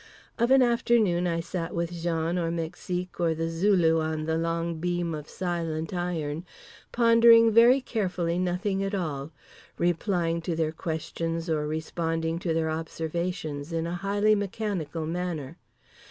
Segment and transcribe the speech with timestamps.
[0.39, 4.79] Of an afternoon I sat with Jean or Mexique or The Zulu on the long
[4.79, 6.43] beam of silent iron,
[6.91, 9.31] pondering very carefully nothing at all,
[9.77, 15.59] replying to their questions or responding to their observations in a highly mechanical manner.